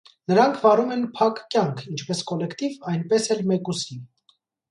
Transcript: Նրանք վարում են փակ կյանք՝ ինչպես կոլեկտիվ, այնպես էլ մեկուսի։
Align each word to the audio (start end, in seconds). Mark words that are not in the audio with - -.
Նրանք 0.31 0.55
վարում 0.61 0.93
են 0.95 1.03
փակ 1.17 1.41
կյանք՝ 1.55 1.83
ինչպես 1.91 2.23
կոլեկտիվ, 2.31 2.79
այնպես 2.93 3.31
էլ 3.35 3.45
մեկուսի։ 3.53 4.01